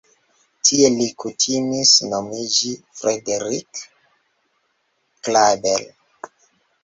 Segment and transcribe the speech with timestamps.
[0.67, 3.83] Tie li kutimis nomiĝi Frederick
[5.27, 5.85] Klaeber.